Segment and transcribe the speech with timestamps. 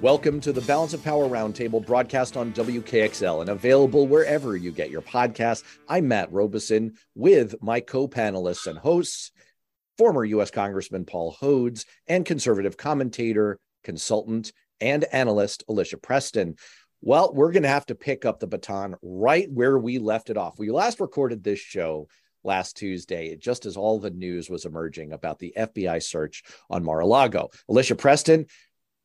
[0.00, 4.90] Welcome to the Balance of Power Roundtable broadcast on WKXL and available wherever you get
[4.90, 5.62] your podcasts.
[5.88, 9.30] I'm Matt Robison with my co panelists and hosts,
[9.96, 10.50] former U.S.
[10.50, 16.56] Congressman Paul Hodes and conservative commentator, consultant, and analyst Alicia Preston.
[17.00, 20.36] Well, we're going to have to pick up the baton right where we left it
[20.36, 20.58] off.
[20.58, 22.08] We last recorded this show
[22.44, 27.00] last Tuesday, just as all the news was emerging about the FBI search on Mar
[27.00, 27.50] a Lago.
[27.68, 28.46] Alicia Preston,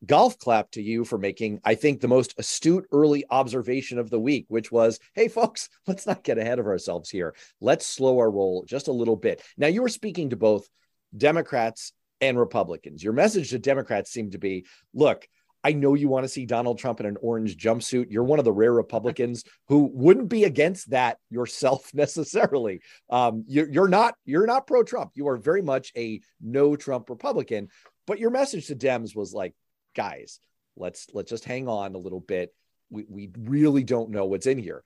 [0.06, 4.20] golf clap to you for making, I think, the most astute early observation of the
[4.20, 7.36] week, which was, hey, folks, let's not get ahead of ourselves here.
[7.62, 9.42] Let's slow our roll just a little bit.
[9.58, 10.68] Now, you were speaking to both
[11.16, 13.04] Democrats and Republicans.
[13.04, 15.28] Your message to Democrats seemed to be look,
[15.64, 18.08] I know you want to see Donald Trump in an orange jumpsuit.
[18.10, 22.82] You're one of the rare Republicans who wouldn't be against that yourself necessarily.
[23.10, 25.12] Um, you're, you're not you're not pro Trump.
[25.16, 27.70] You are very much a no Trump Republican.
[28.08, 29.54] But your message to Dems was like,
[30.00, 30.40] guys,
[30.78, 32.54] let's let's just hang on a little bit.
[32.90, 34.82] We we really don't know what's in here.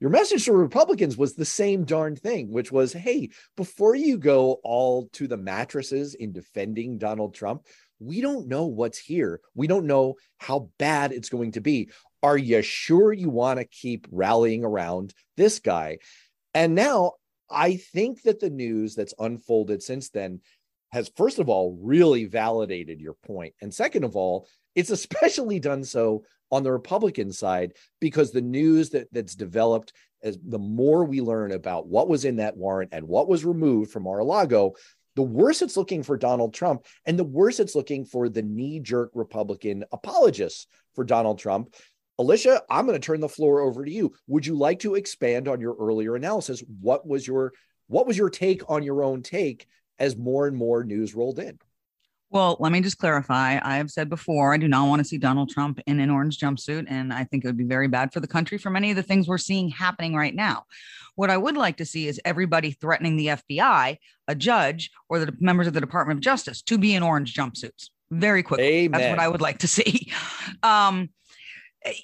[0.00, 4.60] Your message to Republicans was the same darn thing, which was, hey, before you go
[4.62, 7.66] all to the mattresses in defending Donald Trump,
[8.00, 9.40] we don't know what's here.
[9.54, 11.90] We don't know how bad it's going to be.
[12.22, 15.98] Are you sure you want to keep rallying around this guy?
[16.52, 17.12] And now
[17.50, 20.40] I think that the news that's unfolded since then
[20.92, 23.54] has, first of all, really validated your point.
[23.60, 28.90] And second of all, it's especially done so on the Republican side because the news
[28.90, 33.06] that, that's developed as the more we learn about what was in that warrant and
[33.06, 34.74] what was removed from Mar-a-Lago,
[35.16, 39.10] the worse it's looking for Donald Trump and the worse it's looking for the knee-jerk
[39.14, 41.74] Republican apologists for Donald Trump.
[42.18, 44.12] Alicia, I'm going to turn the floor over to you.
[44.26, 46.62] Would you like to expand on your earlier analysis?
[46.80, 47.52] What was your
[47.86, 49.66] what was your take on your own take
[50.00, 51.58] as more and more news rolled in?
[52.32, 53.58] Well, let me just clarify.
[53.60, 56.38] I have said before, I do not want to see Donald Trump in an orange
[56.38, 56.86] jumpsuit.
[56.88, 59.02] And I think it would be very bad for the country for many of the
[59.02, 60.64] things we're seeing happening right now.
[61.16, 63.98] What I would like to see is everybody threatening the FBI,
[64.28, 67.90] a judge, or the members of the Department of Justice to be in orange jumpsuits
[68.12, 68.66] very quickly.
[68.66, 69.00] Amen.
[69.00, 70.12] That's what I would like to see.
[70.62, 71.10] Um,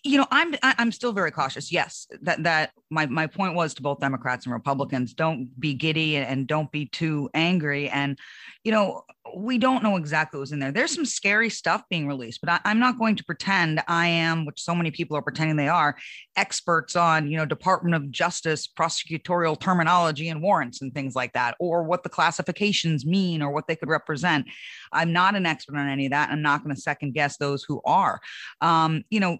[0.02, 1.70] you know i'm i'm still very cautious.
[1.70, 6.16] Yes that that my my point was to both democrats and republicans don't be giddy
[6.16, 7.88] and don't be too angry.
[7.88, 8.18] And
[8.64, 9.02] you know
[9.36, 10.72] we don't know exactly what's in there.
[10.72, 14.46] There's some scary stuff being released but I, am not going to pretend i am
[14.46, 15.96] which so many people are pretending they are
[16.36, 21.56] experts on you know department of justice prosecutorial terminology and warrants and things like that
[21.60, 24.46] or what the classifications mean or what they could represent.
[24.92, 26.30] I'm not an expert on any of that.
[26.30, 28.20] I'm not going to second guess those who are.
[28.60, 29.38] Um, you know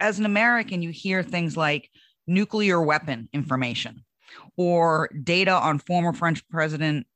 [0.00, 1.90] as an American, you hear things like
[2.26, 4.04] nuclear weapon information
[4.56, 7.06] or data on former French President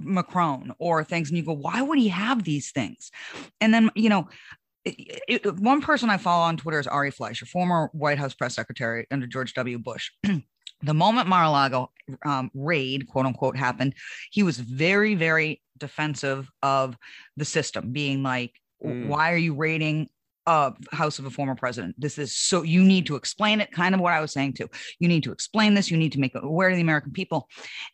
[0.00, 3.10] Macron or things, and you go, why would he have these things?
[3.60, 4.28] And then, you know,
[4.84, 8.54] it, it, one person I follow on Twitter is Ari Fleischer, former White House press
[8.54, 9.78] secretary under George W.
[9.78, 10.10] Bush.
[10.82, 11.90] the moment Mar-a-Lago
[12.24, 13.94] um, raid, quote unquote, happened,
[14.30, 16.96] he was very, very defensive of
[17.36, 18.52] the system, being like,
[18.84, 19.08] mm.
[19.08, 20.08] why are you raiding
[20.46, 21.94] uh, house of a former president.
[21.98, 24.68] This is so you need to explain it, kind of what I was saying too.
[24.98, 25.90] You need to explain this.
[25.90, 27.48] You need to make it aware to the American people.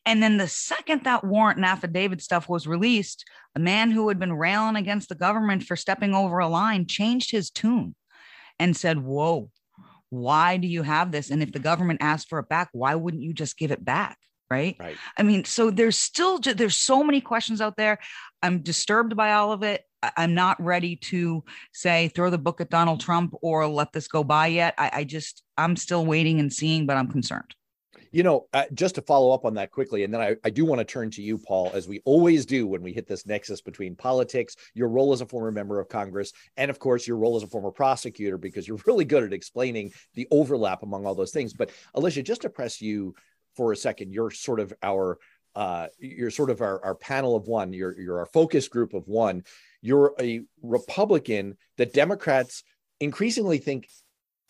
[0.05, 3.25] And then the second that warrant and affidavit stuff was released,
[3.55, 7.31] a man who had been railing against the government for stepping over a line changed
[7.31, 7.95] his tune
[8.59, 9.51] and said, Whoa,
[10.11, 11.31] why do you have this?
[11.31, 14.19] And if the government asked for it back, why wouldn't you just give it back?
[14.51, 14.77] Right?
[14.79, 14.97] right.
[15.17, 17.99] I mean, so there's still there's so many questions out there.
[18.43, 19.83] I'm disturbed by all of it.
[20.17, 24.25] I'm not ready to say throw the book at Donald Trump or let this go
[24.25, 24.75] by yet.
[24.79, 27.55] I, I just I'm still waiting and seeing, but I'm concerned.
[28.11, 30.67] You know, uh, just to follow up on that quickly, and then I, I do
[30.67, 33.63] want to turn to you, Paul, as we always do when we hit this nexus
[33.63, 37.37] between politics, your role as a former member of Congress, and of course, your role
[37.37, 41.33] as a former prosecutor, because you're really good at explaining the overlap among all those
[41.33, 41.55] things.
[41.55, 43.15] But Alicia, just to press you
[43.57, 45.19] for a second, you're sort of our
[45.55, 49.07] uh, you're sort of our, our panel of one, you're, you're our focus group of
[49.07, 49.45] one
[49.83, 52.63] you're a Republican that Democrats
[53.01, 53.89] increasingly think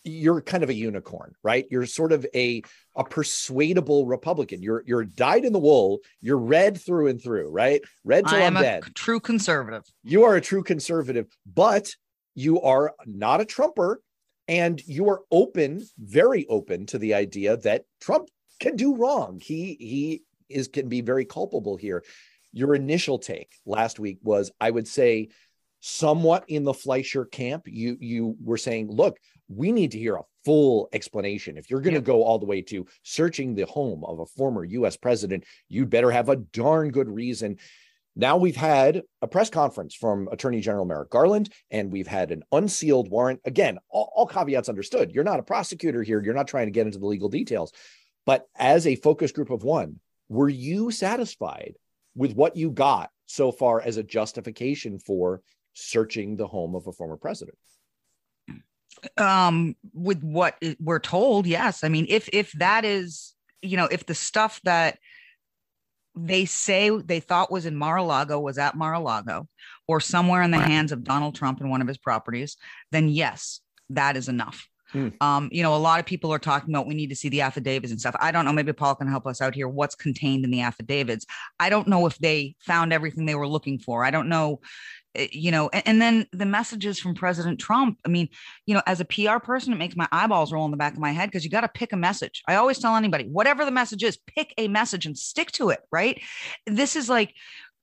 [0.05, 1.67] you're kind of a unicorn, right?
[1.71, 2.63] You're sort of a
[2.97, 4.63] a persuadable Republican.
[4.63, 6.01] You're you're dyed in the wool.
[6.21, 7.81] You're red through and through, right?
[8.05, 8.83] Red till I am I'm dead.
[8.95, 9.83] True conservative.
[10.05, 11.91] You are a true conservative, but
[12.35, 14.01] you are not a Trumper,
[14.49, 18.29] and you are open, very open to the idea that Trump
[18.61, 19.41] can do wrong.
[19.43, 22.03] He he is can be very culpable here
[22.53, 25.29] your initial take last week was, I would say,
[25.81, 27.65] somewhat in the Fleischer camp.
[27.67, 29.19] You you were saying, look,
[29.49, 31.57] we need to hear a full explanation.
[31.57, 32.05] If you're going to yep.
[32.05, 34.97] go all the way to searching the home of a former U.S.
[34.97, 37.59] president, you'd better have a darn good reason.
[38.15, 42.43] now we've had a press conference from Attorney General Merrick Garland, and we've had an
[42.53, 43.41] unsealed warrant.
[43.45, 45.13] Again, all, all, caveats understood.
[45.13, 46.23] You're not a prosecutor here.
[46.23, 47.73] You're not trying to get into the legal details.
[48.25, 49.99] But as a focus group of one,
[50.29, 51.75] were you satisfied
[52.15, 55.43] with what you got so far as a justification for
[55.75, 57.57] searching the home of a former president?
[59.17, 61.83] Um, with what we're told, yes.
[61.83, 64.99] I mean, if if that is, you know, if the stuff that
[66.15, 69.49] they say they thought was in Mar-a-Lago was at Mar-a-Lago
[69.89, 72.59] or somewhere in the hands of Donald Trump in one of his properties,
[72.91, 74.69] then yes, that is enough.
[74.93, 75.09] Hmm.
[75.21, 77.41] Um, you know, a lot of people are talking about we need to see the
[77.41, 78.17] affidavits and stuff.
[78.21, 78.53] I don't know.
[78.53, 79.69] Maybe Paul can help us out here.
[79.69, 81.27] What's contained in the affidavits?
[81.59, 84.05] I don't know if they found everything they were looking for.
[84.05, 84.61] I don't know,
[85.15, 88.29] Eh, you know and, and, then the messages from president trump i mean
[88.65, 90.99] you know as a pr person it makes my eyeballs roll in the back of
[90.99, 93.71] my head because you got to pick a message i always tell anybody whatever the
[93.71, 96.23] message is pick a message and stick to it right
[96.67, 97.35] this is like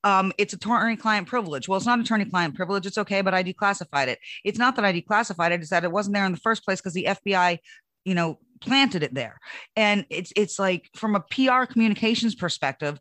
[0.04, 1.68] um, it's attorney client privilege.
[1.68, 2.86] Well, it's not attorney client privilege.
[2.86, 4.19] It's okay, but I declassified it.
[4.44, 5.62] It's not that I declassified it.
[5.62, 7.60] It's that it wasn't there in the first place because the FBI,
[8.06, 9.40] you know, planted it there
[9.75, 13.00] and it's it's like from a pr communications perspective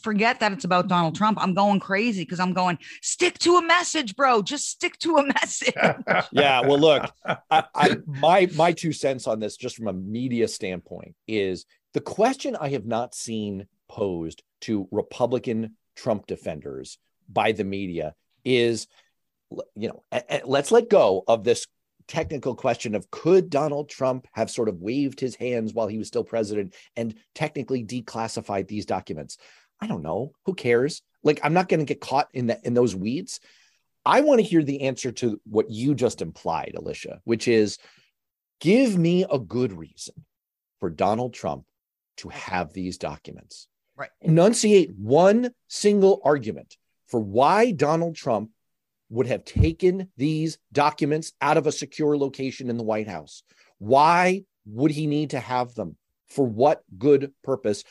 [0.00, 3.62] forget that it's about donald trump i'm going crazy because i'm going stick to a
[3.62, 5.74] message bro just stick to a message
[6.32, 7.10] yeah well look
[7.50, 12.00] I, I, my my two cents on this just from a media standpoint is the
[12.00, 16.98] question i have not seen posed to republican trump defenders
[17.28, 18.14] by the media
[18.44, 18.86] is
[19.74, 20.02] you know
[20.44, 21.66] let's let go of this
[22.06, 26.08] technical question of could Donald Trump have sort of waved his hands while he was
[26.08, 29.38] still president and technically declassified these documents?
[29.80, 30.32] I don't know.
[30.46, 31.02] Who cares?
[31.22, 33.40] Like I'm not going to get caught in that in those weeds.
[34.04, 37.78] I want to hear the answer to what you just implied, Alicia, which is
[38.60, 40.26] give me a good reason
[40.80, 41.64] for Donald Trump
[42.18, 43.66] to have these documents.
[43.96, 44.10] Right.
[44.20, 46.76] Enunciate one single argument
[47.06, 48.50] for why Donald Trump
[49.10, 53.42] would have taken these documents out of a secure location in the White House?
[53.78, 55.96] Why would he need to have them?
[56.26, 57.84] For what good purpose?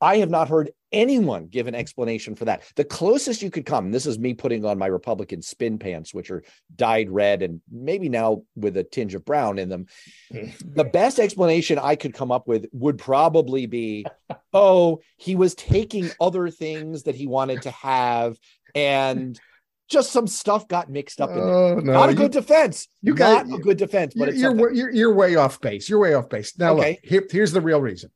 [0.00, 2.62] I have not heard anyone give an explanation for that.
[2.76, 6.30] The closest you could come, this is me putting on my Republican spin pants, which
[6.30, 6.42] are
[6.74, 9.86] dyed red and maybe now with a tinge of brown in them.
[10.64, 14.06] the best explanation I could come up with would probably be
[14.52, 18.38] oh, he was taking other things that he wanted to have
[18.74, 19.38] and
[19.88, 21.44] just some stuff got mixed up in there.
[21.44, 22.88] Oh, no, not a good defense.
[23.00, 25.88] You got a good defense, but you're, you're, you're, you're way off base.
[25.88, 26.58] You're way off base.
[26.58, 26.90] Now, okay.
[26.90, 28.10] look, here, here's the real reason.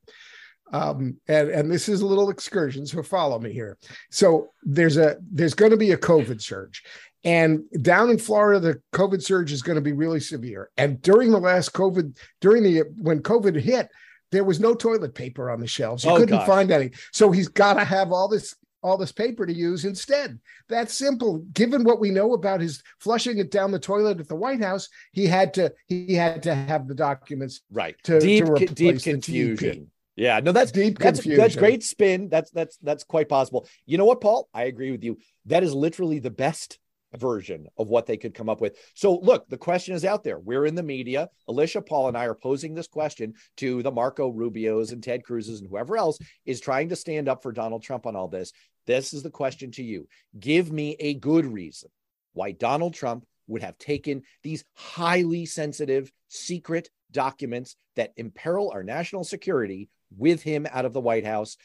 [0.73, 3.77] Um, and and this is a little excursion, so follow me here.
[4.11, 6.83] So there's a there's going to be a COVID surge,
[7.25, 10.71] and down in Florida, the COVID surge is going to be really severe.
[10.77, 13.91] And during the last COVID, during the when COVID hit,
[14.33, 16.05] there was no toilet paper on the shelves.
[16.05, 16.47] You oh, couldn't gosh.
[16.47, 16.91] find any.
[17.13, 20.41] So he's got to have all this all this paper to use instead.
[20.69, 21.39] That's simple.
[21.53, 24.89] Given what we know about his flushing it down the toilet at the White House,
[25.13, 27.95] he had to he had to have the documents right.
[28.05, 29.91] To, deep to deep confusion.
[30.17, 30.99] Yeah, no, that's deep.
[30.99, 31.41] That's confusion.
[31.41, 32.29] that's great spin.
[32.29, 33.67] That's that's that's quite possible.
[33.87, 34.49] You know what, Paul?
[34.53, 35.19] I agree with you.
[35.47, 36.79] That is literally the best
[37.17, 38.77] version of what they could come up with.
[38.95, 40.39] So, look, the question is out there.
[40.39, 41.29] We're in the media.
[41.49, 45.61] Alicia, Paul, and I are posing this question to the Marco Rubios and Ted Cruz's
[45.61, 48.53] and whoever else is trying to stand up for Donald Trump on all this.
[48.87, 50.09] This is the question to you.
[50.39, 51.91] Give me a good reason
[52.33, 59.25] why Donald Trump would have taken these highly sensitive, secret documents that imperil our national
[59.25, 61.57] security with him out of the White House.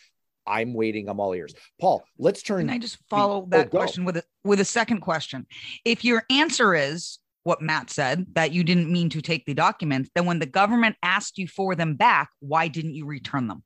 [0.48, 1.10] I'm waiting.
[1.10, 1.54] I'm all ears.
[1.80, 2.68] Paul, let's turn.
[2.68, 5.46] Can I just follow the, that oh, question with a with a second question?
[5.84, 10.10] If your answer is what Matt said that you didn't mean to take the documents,
[10.16, 13.64] then when the government asked you for them back, why didn't you return them?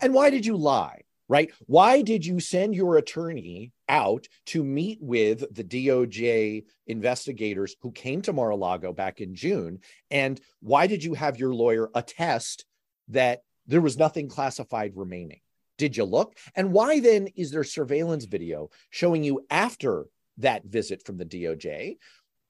[0.00, 1.02] And why did you lie?
[1.28, 1.52] Right?
[1.66, 8.20] Why did you send your attorney out to meet with the DOJ investigators who came
[8.22, 9.78] to Mar-a-Lago back in June?
[10.10, 12.64] And why did you have your lawyer attest
[13.10, 15.40] that there was nothing classified remaining?
[15.78, 16.36] Did you look?
[16.56, 20.06] And why then is there surveillance video showing you after
[20.38, 21.96] that visit from the DOJ?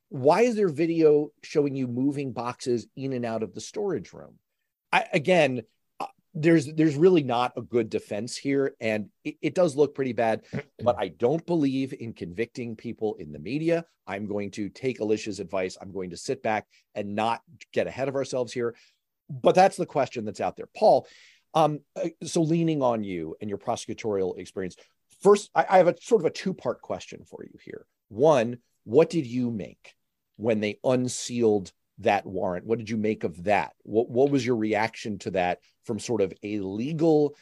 [0.09, 4.39] Why is there video showing you moving boxes in and out of the storage room?
[4.93, 5.63] I, again,
[6.01, 10.15] uh, there's there's really not a good defense here, and it, it does look pretty
[10.15, 10.43] bad.
[10.83, 13.85] but I don't believe in convicting people in the media.
[14.07, 15.77] I'm going to take Alicia's advice.
[15.81, 18.75] I'm going to sit back and not get ahead of ourselves here.
[19.31, 21.07] But that's the question that's out there, Paul.
[21.55, 24.77] Um, uh, so leaning on you and your prosecutorial experience,
[25.23, 27.87] first, I, I have a sort of a two part question for you here.
[28.09, 29.95] One, what did you make
[30.37, 32.67] when they unsealed that warrant?
[32.67, 33.73] What did you make of that?
[33.83, 37.37] What, what was your reaction to that from sort of a legal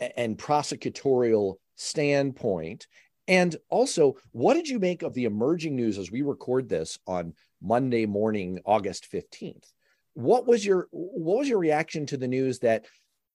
[0.00, 2.86] and prosecutorial standpoint?
[3.28, 7.34] And also, what did you make of the emerging news as we record this on
[7.60, 9.66] Monday morning, August 15th?
[10.14, 12.86] What was your what was your reaction to the news that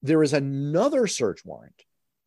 [0.02, 1.84] there is another search warrant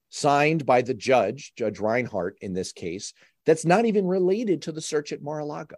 [0.09, 3.13] signed by the judge, Judge Reinhart in this case,
[3.45, 5.77] that's not even related to the search at Mar-a-Lago?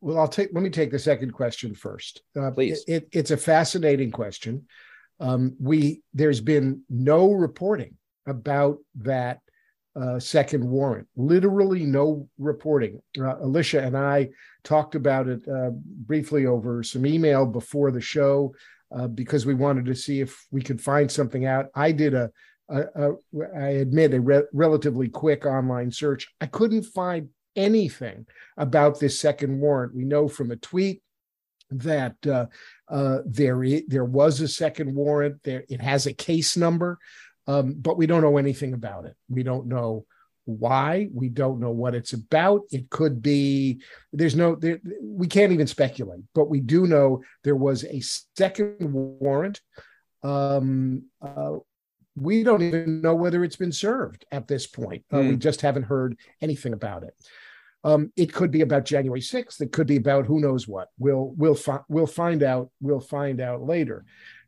[0.00, 0.50] Well, I'll take.
[0.52, 2.22] Let me take the second question first.
[2.38, 2.84] Uh, Please.
[2.86, 4.66] It, it, it's a fascinating question.
[5.20, 7.96] Um, we there's been no reporting
[8.26, 9.40] about that
[10.00, 11.06] uh, second warrant.
[11.16, 13.00] Literally no reporting.
[13.18, 14.30] Uh, Alicia and I
[14.62, 18.54] talked about it uh, briefly over some email before the show
[18.94, 21.66] uh, because we wanted to see if we could find something out.
[21.74, 22.30] I did a,
[22.68, 23.12] a, a
[23.56, 26.28] I admit, a re- relatively quick online search.
[26.40, 29.94] I couldn't find anything about this second warrant.
[29.94, 31.02] We know from a tweet
[31.70, 32.46] that uh,
[32.88, 35.42] uh, there there was a second warrant.
[35.44, 36.98] There it has a case number,
[37.46, 39.14] um, but we don't know anything about it.
[39.28, 40.06] We don't know
[40.46, 41.08] why.
[41.12, 42.62] We don't know what it's about.
[42.70, 43.80] It could be
[44.12, 46.22] there's no there, we can't even speculate.
[46.34, 48.00] But we do know there was a
[48.36, 49.60] second warrant.
[50.22, 51.56] Um, uh,
[52.16, 55.04] we don't even know whether it's been served at this point.
[55.12, 55.28] Uh, mm.
[55.28, 55.40] We hmm.
[55.40, 57.14] just haven't heard anything about it.
[57.82, 59.60] Um, it could be about January 6th.
[59.60, 60.88] It could be about who knows what.
[60.98, 62.70] We'll we'll fi- we'll find out.
[62.80, 64.04] We'll find out later.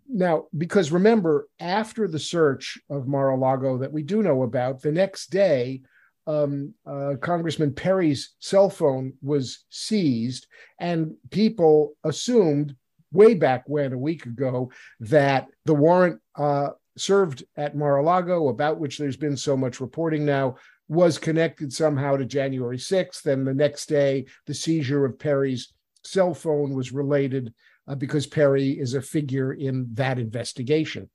[0.09, 5.31] Now, because remember, after the search of Mar-a-Lago that we do know about, the next
[5.31, 5.83] day,
[6.27, 10.47] um, uh, Congressman Perry's cell phone was seized,
[10.81, 12.75] and people assumed
[13.13, 14.71] way back when, a week ago,
[15.01, 20.57] that the warrant uh, served at Mar-a-Lago, about which there's been so much reporting now,
[20.89, 23.27] was connected somehow to January 6th.
[23.27, 25.73] And the next day, the seizure of Perry's
[26.05, 27.53] cell phone was related
[27.89, 31.09] uh, because Perry is a figure in that investigation.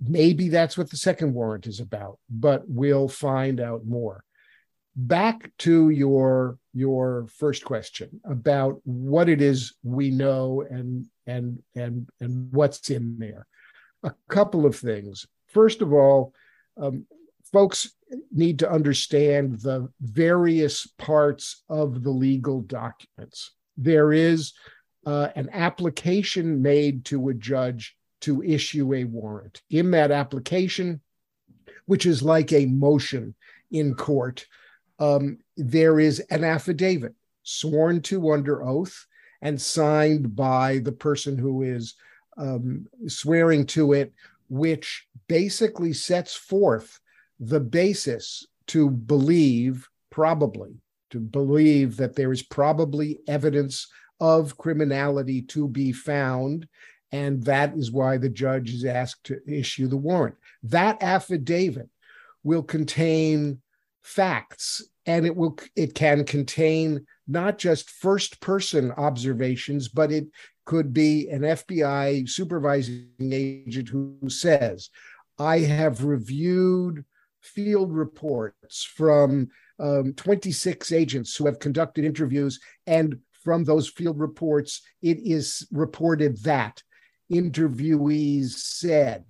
[0.00, 4.22] Maybe that's what the second warrant is about, but we'll find out more.
[4.94, 12.08] Back to your your first question about what it is we know and and and
[12.20, 13.46] and what's in there.
[14.02, 15.26] A couple of things.
[15.48, 16.32] First of all,
[16.80, 17.06] um,
[17.52, 17.90] folks
[18.32, 23.52] need to understand the various parts of the legal documents.
[23.76, 24.52] There is
[25.08, 29.62] uh, an application made to a judge to issue a warrant.
[29.70, 31.00] In that application,
[31.86, 33.34] which is like a motion
[33.70, 34.46] in court,
[34.98, 39.06] um, there is an affidavit sworn to under oath
[39.40, 41.94] and signed by the person who is
[42.36, 44.12] um, swearing to it,
[44.50, 47.00] which basically sets forth
[47.40, 53.88] the basis to believe, probably, to believe that there is probably evidence
[54.20, 56.68] of criminality to be found.
[57.12, 60.36] And that is why the judge is asked to issue the warrant.
[60.62, 61.88] That affidavit
[62.42, 63.60] will contain
[64.02, 70.26] facts and it will it can contain not just first person observations but it
[70.64, 74.88] could be an FBI supervising agent who says
[75.38, 77.04] I have reviewed
[77.40, 79.48] field reports from
[79.78, 82.60] um, 26 agents who have conducted interviews.
[82.86, 86.82] And from those field reports, it is reported that
[87.32, 89.24] interviewees said.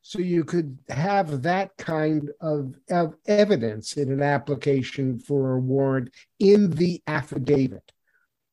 [0.00, 6.08] So you could have that kind of, of evidence in an application for a warrant
[6.38, 7.92] in the affidavit.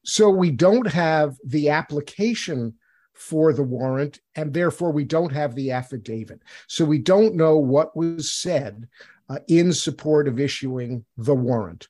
[0.04, 2.74] So we don't have the application
[3.14, 6.42] for the warrant, and therefore we don't have the affidavit.
[6.68, 8.90] So we don't know what was said
[9.30, 11.88] uh, in support of issuing the warrant.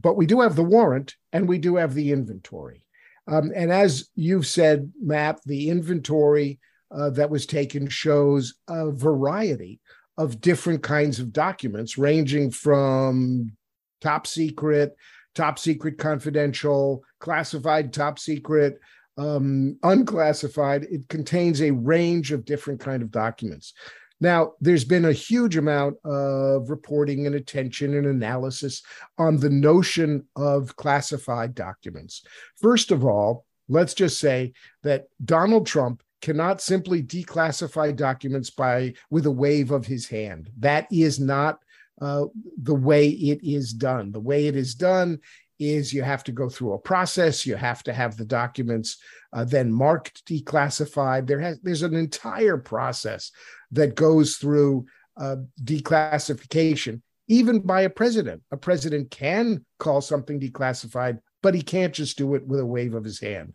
[0.00, 2.84] But we do have the warrant and we do have the inventory.
[3.26, 6.58] Um, and as you've said, Matt, the inventory
[6.90, 9.80] uh, that was taken shows a variety
[10.16, 13.52] of different kinds of documents, ranging from
[14.00, 14.96] top secret,
[15.34, 18.78] top secret confidential, classified top secret,
[19.18, 20.84] um, unclassified.
[20.84, 23.74] It contains a range of different kind of documents.
[24.20, 28.82] Now, there's been a huge amount of reporting and attention and analysis
[29.16, 32.22] on the notion of classified documents.
[32.60, 39.26] First of all, let's just say that Donald Trump cannot simply declassify documents by with
[39.26, 40.50] a wave of his hand.
[40.58, 41.60] That is not
[42.00, 42.26] uh,
[42.62, 44.10] the way it is done.
[44.10, 45.20] The way it is done
[45.58, 47.44] is you have to go through a process.
[47.44, 48.98] You have to have the documents
[49.32, 51.26] uh, then marked declassified.
[51.26, 53.32] There has there's an entire process
[53.72, 58.42] that goes through uh, declassification, even by a president.
[58.50, 62.94] A president can call something declassified, but he can't just do it with a wave
[62.94, 63.54] of his hand.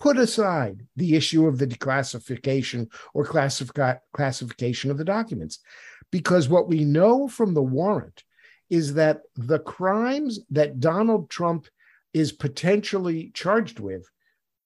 [0.00, 5.60] Put aside the issue of the declassification or classification of the documents,
[6.10, 8.24] because what we know from the warrant
[8.70, 11.66] is that the crimes that Donald Trump
[12.12, 14.08] is potentially charged with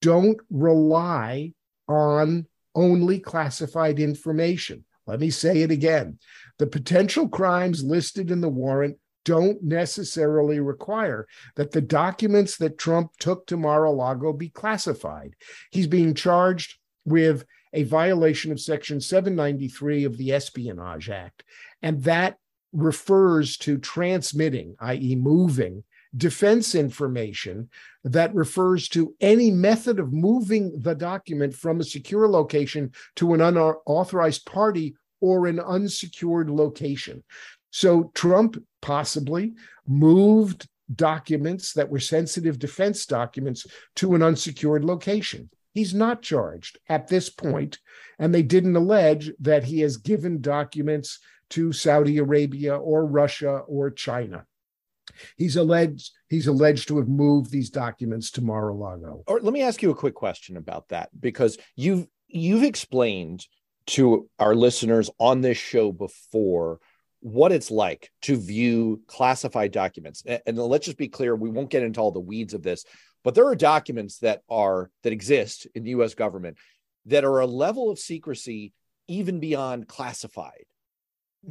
[0.01, 1.53] don't rely
[1.89, 2.47] on
[2.79, 4.85] only classified information.
[5.07, 6.19] Let me say it again.
[6.59, 13.11] The potential crimes listed in the warrant don't necessarily require that the documents that Trump
[13.19, 15.35] took to Mar a Lago be classified.
[15.73, 21.43] He's being charged with a violation of Section 793 of the Espionage Act.
[21.83, 22.37] And that
[22.73, 25.85] refers to transmitting, i.e., moving
[26.17, 27.69] defense information
[28.05, 33.41] that refers to any method of moving the document from a secure location to an
[33.41, 37.23] unauthorized party or an unsecured location.
[37.71, 39.55] So Trump possibly
[39.87, 45.51] moved documents that were sensitive defense documents to an unsecured location.
[45.75, 47.79] He's not charged at this point,
[48.19, 51.19] and they didn't allege that he has given documents
[51.51, 54.45] to Saudi Arabia or Russia or China.
[55.37, 59.25] He's alleged he's alleged to have moved these documents to Mar-a-Lago.
[59.27, 63.47] Or let me ask you a quick question about that because you've you've explained
[63.87, 66.79] to our listeners on this show before
[67.21, 70.23] what it's like to view classified documents.
[70.47, 72.85] And let's just be clear, we won't get into all the weeds of this,
[73.25, 76.59] but there are documents that are that exist in the US government
[77.07, 78.73] that are a level of secrecy
[79.09, 80.65] even beyond classified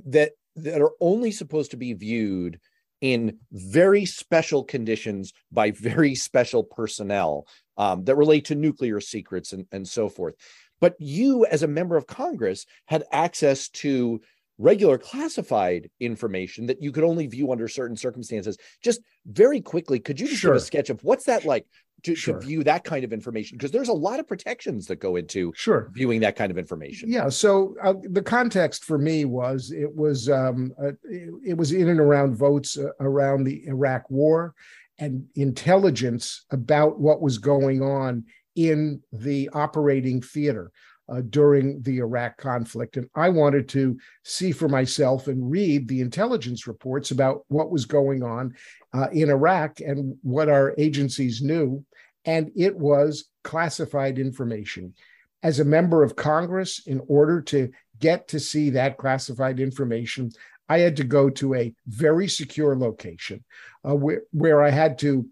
[0.05, 2.59] that that are only supposed to be viewed
[3.01, 9.65] in very special conditions by very special personnel um, that relate to nuclear secrets and,
[9.71, 10.35] and so forth.
[10.79, 14.21] But you, as a member of Congress, had access to
[14.59, 18.57] regular classified information that you could only view under certain circumstances.
[18.81, 20.53] Just very quickly, could you just sure.
[20.53, 21.65] give a sketch of what's that like
[22.03, 22.39] to, sure.
[22.39, 23.57] to view that kind of information?
[23.57, 27.11] Because there's a lot of protections that go into sure viewing that kind of information.
[27.11, 27.29] Yeah.
[27.29, 31.89] So uh, the context for me was it was um, uh, it, it, was in
[31.89, 34.53] and around votes uh, around the Iraq War
[34.99, 40.71] and intelligence about what was going on in the operating theater
[41.09, 42.97] uh, during the Iraq conflict.
[42.97, 47.85] And I wanted to see for myself and read the intelligence reports about what was
[47.85, 48.55] going on
[48.93, 51.83] uh, in Iraq and what our agencies knew.
[52.27, 54.93] And it was classified information.
[55.41, 60.31] As a member of Congress, in order to get to see that classified information,
[60.69, 63.43] I had to go to a very secure location
[63.87, 65.25] uh, where, where I had to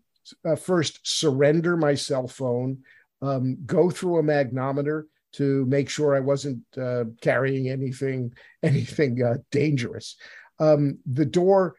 [0.43, 2.79] uh, first surrender my cell phone,
[3.21, 5.03] um, go through a magnometer,
[5.33, 10.15] to make sure I wasn't uh, carrying anything anything uh, dangerous.
[10.59, 11.75] Um, the door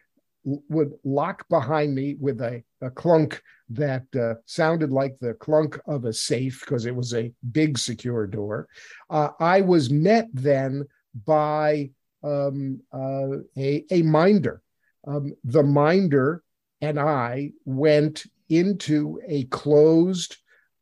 [0.46, 6.04] would lock behind me with a, a clunk that uh, sounded like the clunk of
[6.04, 8.68] a safe because it was a big secure door.
[9.10, 10.84] Uh, I was met then
[11.24, 11.90] by
[12.22, 14.62] um, uh, a, a minder.
[15.06, 16.42] Um, the minder
[16.80, 20.36] and I went into a closed,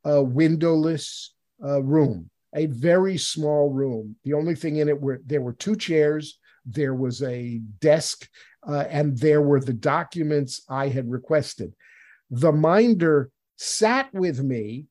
[0.05, 4.17] uh, windowless room a very small room.
[4.25, 8.29] The only thing in it were there were two chairs, there was a desk,
[8.67, 11.75] uh, and there were the documents I had requested.
[12.31, 14.87] The minder sat with me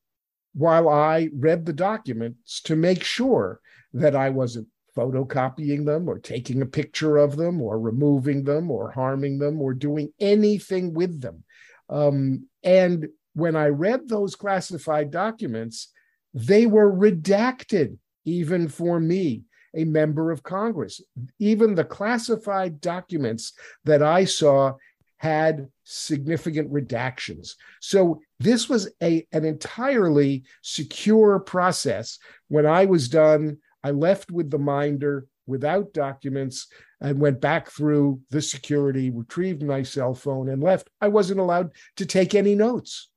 [0.54, 3.60] while I read the documents to make sure
[3.94, 8.92] that I wasn't photocopying them or taking a picture of them or removing them or
[8.92, 11.44] harming them or doing anything with them.
[11.90, 15.92] Um, and when I read those classified documents,
[16.34, 19.44] they were redacted, even for me,
[19.76, 21.02] a member of Congress.
[21.40, 23.54] Even the classified documents
[23.86, 24.74] that I saw
[25.18, 27.56] had significant redactions.
[27.80, 32.20] So this was a, an entirely secure process.
[32.50, 36.68] When I was done, I left with the minder without documents
[37.00, 40.90] and went back through the security, retrieved my cell phone, and left.
[41.02, 43.10] I wasn't allowed to take any notes.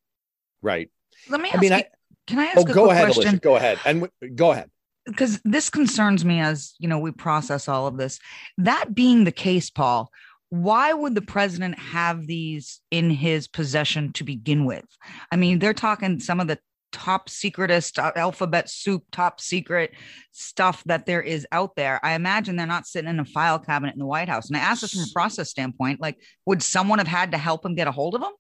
[0.63, 0.91] Right.
[1.29, 1.85] Let me I mean, you, I,
[2.27, 3.23] can I ask oh, go ahead, question?
[3.23, 3.79] Alicia, go ahead.
[3.85, 4.71] And w- go ahead.
[5.07, 8.19] Because this concerns me as you know, we process all of this.
[8.59, 10.11] That being the case, Paul,
[10.51, 14.85] why would the president have these in his possession to begin with?
[15.31, 16.59] I mean, they're talking some of the
[16.93, 19.93] top secretest uh, alphabet soup, top secret
[20.33, 22.01] stuff that there is out there.
[22.03, 24.49] I imagine they're not sitting in a file cabinet in the White House.
[24.49, 26.17] And I ask this from a process standpoint, like,
[26.47, 28.33] would someone have had to help him get a hold of them?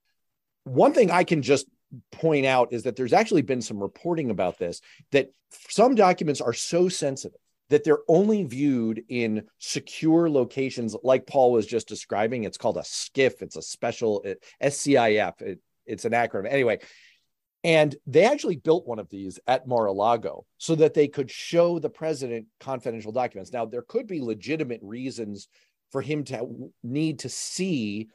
[0.64, 1.66] One thing I can just
[2.12, 4.80] point out is that there's actually been some reporting about this
[5.12, 5.30] that
[5.68, 10.94] some documents are so sensitive that they're only viewed in secure locations.
[11.02, 15.42] Like paul was just describing it's called a SCIF it's a special uh, it, scif
[15.42, 16.50] it, it's an acronym.
[16.50, 16.80] Anyway
[17.64, 21.90] and they actually built one of these at mar-a-lago so that they could show the
[21.90, 23.52] president confidential documents.
[23.52, 25.48] Now there could be legitimate reasons
[25.90, 28.08] for him to need to see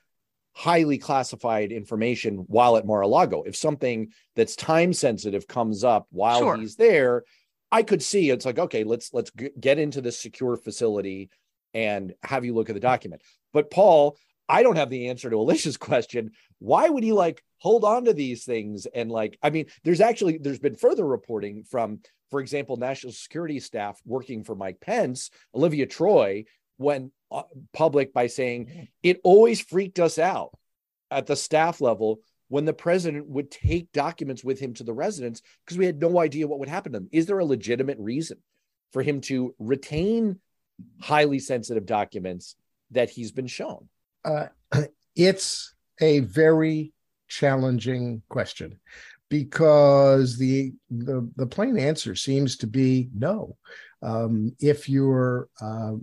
[0.54, 3.44] highly classified information while at Mar-a-Lago.
[3.44, 6.58] If something that's time sensitive comes up while sure.
[6.58, 7.24] he's there,
[7.72, 11.30] I could see it's like, okay, let's let's g- get into this secure facility
[11.74, 13.22] and have you look at the document.
[13.54, 14.18] But Paul,
[14.50, 16.32] I don't have the answer to Alicia's question.
[16.60, 18.88] Why would he like hold on to these things?
[18.94, 23.62] And like, I mean, there's actually there's been further reporting from, for example, national security
[23.62, 26.46] staff working for Mike Pence, Olivia Troye
[26.82, 27.12] uh,
[27.74, 30.52] public by saying it always freaked us out
[31.10, 35.42] at the staff level when the president would take documents with him to the residence
[35.66, 37.10] because we had no idea what would happen to them.
[37.12, 38.38] Is there a legitimate reason
[38.92, 40.40] for him to retain
[41.00, 42.56] highly sensitive documents
[42.92, 43.88] that he's been shown?
[44.26, 44.48] Uh,
[45.16, 46.92] it's a very
[47.28, 48.80] challenging question
[49.32, 53.56] because the, the the plain answer seems to be no.
[54.04, 55.94] Um, if you're uh,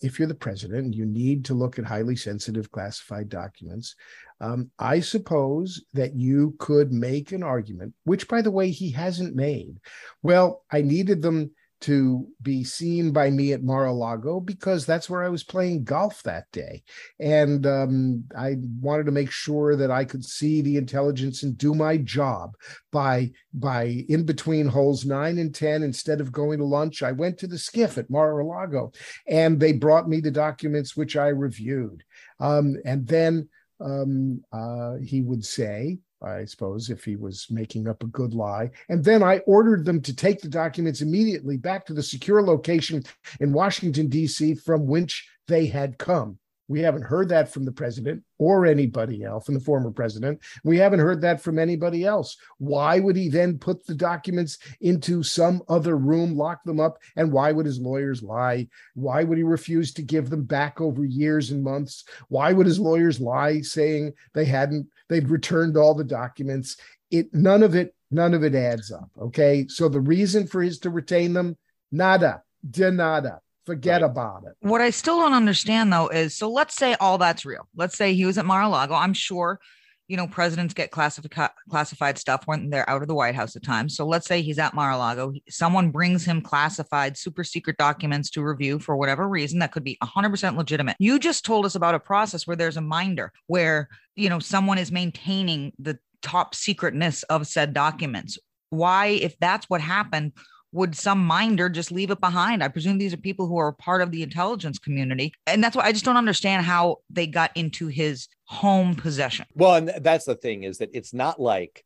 [0.00, 3.94] if you're the president, you need to look at highly sensitive classified documents.
[4.40, 9.36] Um, I suppose that you could make an argument, which, by the way, he hasn't
[9.36, 9.76] made.
[10.22, 15.28] Well, I needed them to be seen by me at Mar-a-Lago because that's where I
[15.28, 16.82] was playing golf that day.
[17.20, 21.74] And um, I wanted to make sure that I could see the intelligence and do
[21.74, 22.56] my job
[22.90, 27.38] by by in between holes nine and 10, instead of going to lunch, I went
[27.38, 28.92] to the SCIF at Mar-a-Lago
[29.26, 32.02] and they brought me the documents which I reviewed.
[32.40, 33.48] Um, and then
[33.80, 38.70] um, uh, he would say, I suppose, if he was making up a good lie.
[38.88, 43.04] And then I ordered them to take the documents immediately back to the secure location
[43.40, 46.38] in Washington, D.C., from which they had come.
[46.68, 50.40] We haven't heard that from the president or anybody else, from the former president.
[50.62, 52.36] We haven't heard that from anybody else.
[52.58, 56.98] Why would he then put the documents into some other room, lock them up?
[57.16, 58.68] And why would his lawyers lie?
[58.94, 62.04] Why would he refuse to give them back over years and months?
[62.28, 66.76] Why would his lawyers lie, saying they hadn't, they'd returned all the documents?
[67.10, 69.08] It none of it, none of it adds up.
[69.18, 69.66] Okay.
[69.68, 71.56] So the reason for his to retain them,
[71.90, 73.40] nada, de nada.
[73.68, 74.10] Forget right.
[74.10, 74.54] about it.
[74.60, 77.68] What I still don't understand though is so let's say all that's real.
[77.76, 78.94] Let's say he was at Mar-a-Lago.
[78.94, 79.60] I'm sure,
[80.06, 83.62] you know, presidents get classified classified stuff when they're out of the White House at
[83.62, 83.94] times.
[83.94, 85.34] So let's say he's at Mar-a-Lago.
[85.50, 89.98] Someone brings him classified super secret documents to review for whatever reason that could be
[90.02, 90.96] 100% legitimate.
[90.98, 94.78] You just told us about a process where there's a minder where, you know, someone
[94.78, 98.38] is maintaining the top secretness of said documents.
[98.70, 100.32] Why if that's what happened,
[100.72, 102.62] would some minder just leave it behind?
[102.62, 105.32] I presume these are people who are part of the intelligence community.
[105.46, 109.46] And that's why I just don't understand how they got into his home possession.
[109.54, 111.84] Well, and that's the thing is that it's not like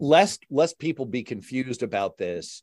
[0.00, 2.62] lest lest people be confused about this.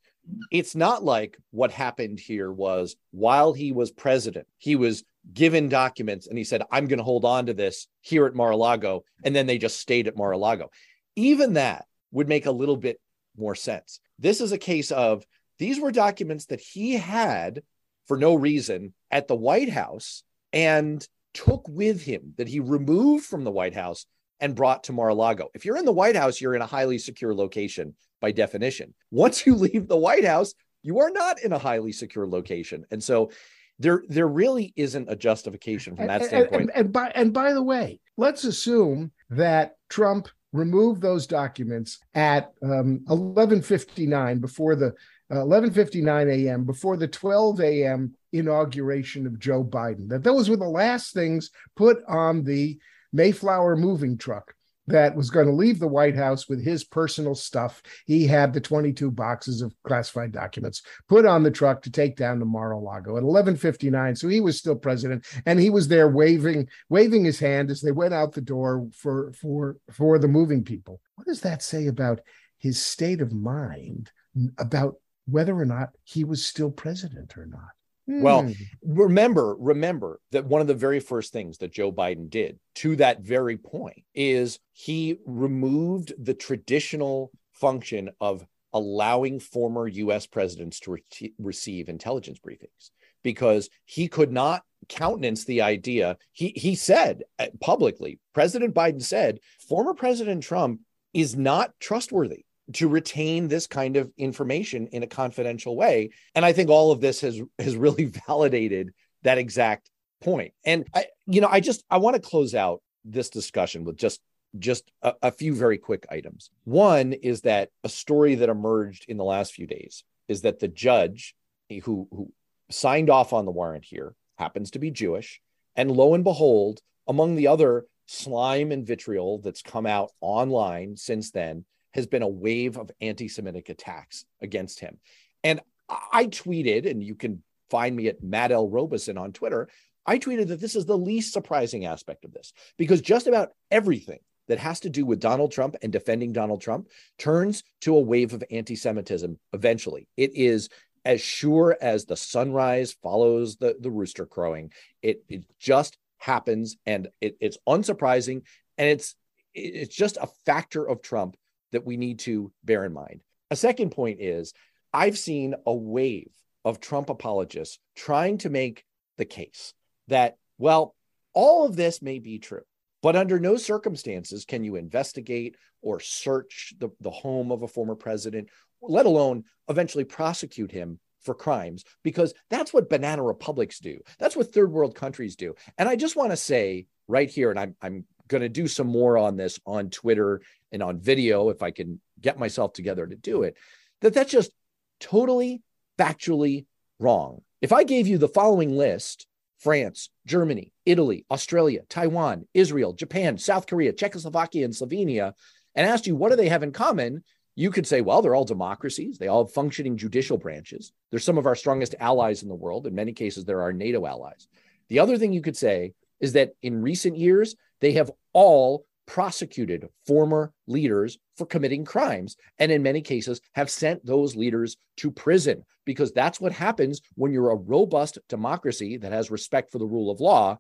[0.52, 6.28] It's not like what happened here was while he was president, he was given documents
[6.28, 9.04] and he said, I'm going to hold on to this here at Mar-a-Lago.
[9.24, 10.70] And then they just stayed at Mar-a-Lago.
[11.16, 13.00] Even that would make a little bit
[13.38, 14.00] more sense.
[14.20, 15.26] This is a case of
[15.60, 17.62] these were documents that he had
[18.08, 23.44] for no reason at the White House and took with him that he removed from
[23.44, 24.06] the White House
[24.40, 25.50] and brought to Mar-a-Lago.
[25.54, 28.94] If you're in the White House, you're in a highly secure location by definition.
[29.12, 32.86] Once you leave the White House, you are not in a highly secure location.
[32.92, 33.32] And so
[33.80, 36.62] there there really isn't a justification from that and, standpoint.
[36.62, 42.00] And, and, and, by and by the way, let's assume that Trump removed those documents
[42.14, 44.94] at um, 11:59 before the
[45.32, 46.66] 11:59 uh, a.m.
[46.66, 48.14] before the 12 a.m.
[48.32, 50.08] inauguration of Joe Biden.
[50.10, 52.78] That those were the last things put on the
[53.14, 54.54] Mayflower moving truck
[54.88, 57.82] that was going to leave the White House with his personal stuff.
[58.06, 62.40] He had the 22 boxes of classified documents put on the truck to take down
[62.40, 64.18] to Mar-a-Lago at 11:59.
[64.18, 67.92] So he was still president, and he was there waving waving his hand as they
[67.92, 71.02] went out the door for for for the moving people.
[71.16, 72.22] What does that say about
[72.58, 74.12] his state of mind
[74.58, 77.70] about whether or not he was still president or not.
[78.08, 78.52] Well, hmm.
[78.84, 83.22] remember, remember that one of the very first things that Joe Biden did to that
[83.22, 91.34] very point is he removed the traditional function of allowing former US presidents to re-
[91.40, 92.92] receive intelligence briefings
[93.24, 96.18] because he could not countenance the idea.
[96.32, 100.82] He he said uh, publicly, President Biden said, former President Trump
[101.14, 106.10] is not trustworthy to retain this kind of information in a confidential way.
[106.34, 109.90] And I think all of this has has really validated that exact
[110.22, 110.54] point.
[110.66, 114.22] And I, you know, I just I want to close out this discussion with just
[114.58, 116.50] just a, a few very quick items.
[116.64, 120.68] One is that a story that emerged in the last few days is that the
[120.68, 121.36] judge
[121.84, 122.32] who who
[122.72, 125.42] signed off on the warrant here happens to be Jewish
[125.76, 131.32] And lo and behold, among the other slime and vitriol that's come out online since
[131.32, 134.98] then has been a wave of anti Semitic attacks against him.
[135.44, 138.70] And I tweeted, and you can find me at Matt L.
[138.70, 139.70] Robison on Twitter.
[140.06, 144.20] I tweeted that this is the least surprising aspect of this because just about everything
[144.48, 148.34] that has to do with Donald Trump and defending Donald Trump turns to a wave
[148.34, 150.08] of anti Semitism eventually.
[150.18, 150.70] It is
[151.06, 154.74] as sure as the sunrise follows the, the rooster crowing.
[155.02, 158.42] It, it just happens and it, it's unsurprising.
[158.78, 159.16] And it's,
[159.54, 161.38] it's just a factor of Trump
[161.72, 163.22] that we need to bear in mind.
[163.52, 164.54] A second point is
[164.94, 166.32] I've seen a wave
[166.64, 168.86] of Trump apologists trying to make
[169.18, 169.74] the case
[170.08, 170.96] that, well,
[171.34, 172.64] all of this may be true,
[173.02, 177.96] but under no circumstances can you investigate or search the, the home of a former
[177.96, 178.50] president,
[178.82, 184.00] let alone eventually prosecute him for crimes, because that's what banana republics do.
[184.20, 185.56] That's what third world countries do.
[185.78, 188.88] And I just want to say right here, and I'm, I'm going to do some
[188.88, 193.16] more on this on Twitter and on video if I can get myself together to
[193.16, 193.56] do it,
[194.02, 194.52] that that's just
[195.00, 195.62] totally
[195.98, 196.66] factually
[197.00, 197.42] wrong.
[197.62, 199.28] If I gave you the following list
[199.60, 205.34] France, Germany, Italy, Australia, Taiwan, Israel, Japan, South Korea, Czechoslovakia, and Slovenia,
[205.74, 207.24] and asked you what do they have in common,
[207.56, 209.18] you could say, well, they're all democracies.
[209.18, 210.92] They all have functioning judicial branches.
[211.10, 212.86] They're some of our strongest allies in the world.
[212.86, 214.48] In many cases, they're our NATO allies.
[214.90, 219.88] The other thing you could say is that in recent years, they have all prosecuted
[220.06, 225.64] former leaders for committing crimes and in many cases have sent those leaders to prison
[225.86, 230.10] because that's what happens when you're a robust democracy that has respect for the rule
[230.10, 230.58] of law.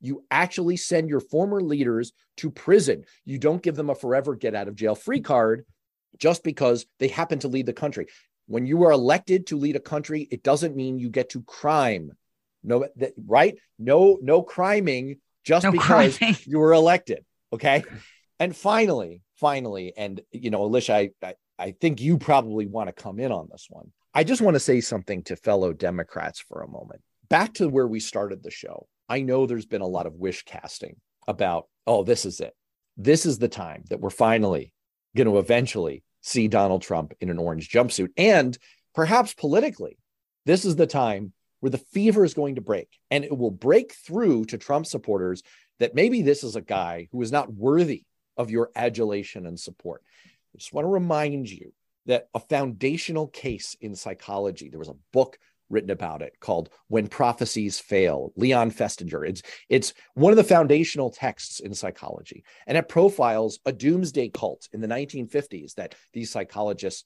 [0.00, 3.04] You actually send your former leaders to prison.
[3.24, 5.64] You don't give them a forever get out of jail free card
[6.18, 8.06] just because they happen to lead the country.
[8.46, 12.12] When you are elected to lead a country it doesn't mean you get to crime.
[12.62, 12.86] No
[13.26, 13.56] right?
[13.78, 16.36] No no criming just no because criming.
[16.46, 17.82] you were elected Okay.
[18.38, 23.02] And finally, finally, and you know, Alicia, I, I, I think you probably want to
[23.02, 23.92] come in on this one.
[24.14, 27.02] I just want to say something to fellow Democrats for a moment.
[27.28, 28.86] Back to where we started the show.
[29.08, 30.96] I know there's been a lot of wish casting
[31.26, 32.54] about, oh, this is it.
[32.96, 34.72] This is the time that we're finally
[35.16, 38.08] going to eventually see Donald Trump in an orange jumpsuit.
[38.16, 38.56] And
[38.94, 39.98] perhaps politically,
[40.46, 43.92] this is the time where the fever is going to break and it will break
[43.92, 45.42] through to Trump supporters
[45.78, 48.04] that maybe this is a guy who is not worthy
[48.36, 50.02] of your adulation and support.
[50.54, 51.72] I just want to remind you
[52.06, 55.38] that a foundational case in psychology, there was a book
[55.70, 59.28] written about it called When Prophecies Fail, Leon Festinger.
[59.28, 64.68] It's, it's one of the foundational texts in psychology, and it profiles a doomsday cult
[64.72, 67.04] in the 1950s that these psychologists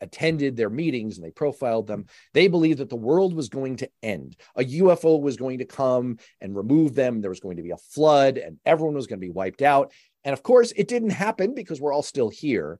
[0.00, 2.02] attended their meetings and they profiled them.
[2.02, 2.10] Mm-hmm.
[2.34, 4.36] They believed that the world was going to end.
[4.56, 7.20] A UFO was going to come and remove them.
[7.20, 9.92] There was going to be a flood and everyone was going to be wiped out.
[10.24, 12.78] And of course, it didn't happen because we're all still here.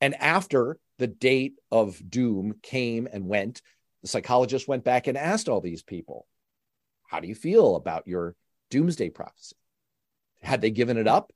[0.00, 3.62] And after the date of doom came and went,
[4.02, 6.26] the psychologist went back and asked all these people,
[7.08, 8.36] How do you feel about your
[8.70, 9.56] doomsday prophecy?
[10.40, 11.32] Had they given it up?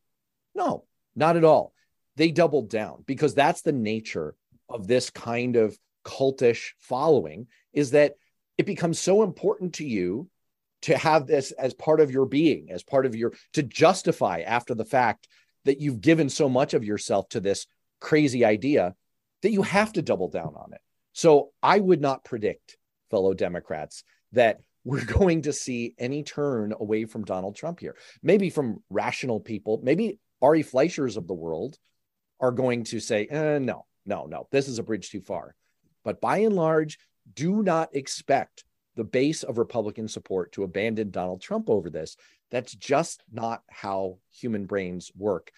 [0.55, 0.85] No,
[1.17, 1.73] not at all.
[2.17, 4.37] They doubled down because that's the nature
[4.73, 8.15] of this kind of cultish following is that
[8.59, 10.29] it becomes so important to you
[10.83, 14.75] to have this as part of your being, as part of your to justify after
[14.75, 15.29] the fact
[15.65, 17.67] that you've given so much of yourself to this
[18.01, 18.95] crazy idea
[19.43, 20.81] that you have to double down on it.
[21.13, 22.77] So I would not predict,
[23.11, 27.97] fellow Democrats, that we're going to see any turn away from Donald Trump here.
[28.23, 31.79] Maybe from rational people, maybe Ari Fleischers of the world
[32.41, 35.55] are going to say, eh, no, no, no, this is a bridge too far.
[36.05, 36.99] But by and large,
[37.35, 38.65] do not expect
[38.97, 42.17] the base of Republican support to abandon Donald Trump over this.
[42.51, 45.51] That's just not how human brains work.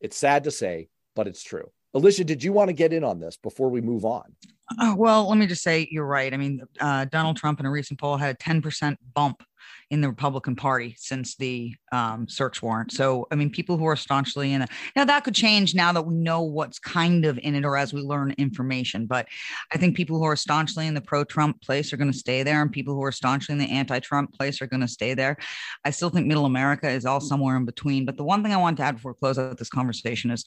[0.00, 1.70] It's sad to say, but it's true.
[1.94, 4.36] Alicia, did you want to get in on this before we move on?
[4.78, 6.32] Uh, well, let me just say you're right.
[6.32, 9.42] I mean, uh, Donald Trump in a recent poll had a 10% bump
[9.90, 12.90] in the Republican Party since the um, search warrant.
[12.90, 14.70] So, I mean, people who are staunchly in it.
[14.96, 17.92] Now, that could change now that we know what's kind of in it or as
[17.92, 19.06] we learn information.
[19.06, 19.28] But
[19.72, 22.42] I think people who are staunchly in the pro Trump place are going to stay
[22.42, 25.14] there, and people who are staunchly in the anti Trump place are going to stay
[25.14, 25.36] there.
[25.84, 28.04] I still think middle America is all somewhere in between.
[28.04, 30.44] But the one thing I want to add before we close out this conversation is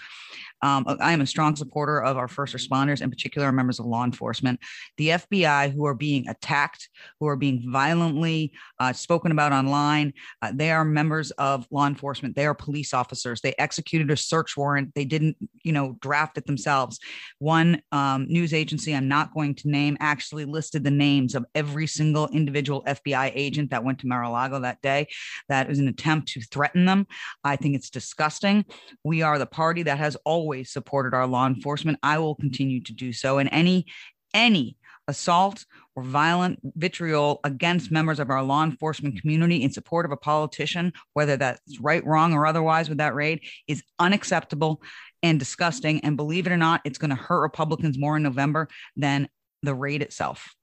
[0.61, 3.85] um, I am a strong supporter of our first responders, in particular, our members of
[3.85, 4.59] law enforcement.
[4.97, 10.13] The FBI who are being attacked, who are being violently uh, spoken spoken about online.
[10.41, 12.35] Uh, they are members of law enforcement.
[12.35, 13.41] They are police officers.
[13.41, 14.93] They executed a search warrant.
[14.95, 16.99] They didn't, you know, draft it themselves.
[17.39, 21.87] One um, news agency I'm not going to name actually listed the names of every
[21.87, 25.07] single individual FBI agent that went to Mar-a-Lago that day.
[25.47, 27.07] That was an attempt to threaten them.
[27.43, 28.65] I think it's disgusting.
[29.03, 31.99] We are the party that has always supported our law enforcement.
[32.03, 33.37] I will continue to do so.
[33.37, 33.85] And any
[34.33, 35.65] any assault
[35.99, 40.93] or violent vitriol against members of our law enforcement community in support of a politician,
[41.13, 44.81] whether that's right, wrong, or otherwise with that raid, is unacceptable
[45.21, 45.99] and disgusting.
[46.01, 49.27] And believe it or not, it's going to hurt Republicans more in November than
[49.61, 50.55] the raid itself.